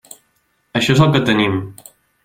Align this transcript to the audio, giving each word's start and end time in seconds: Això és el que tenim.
Això 0.79 0.95
és 0.97 1.03
el 1.07 1.15
que 1.17 1.23
tenim. 1.31 1.63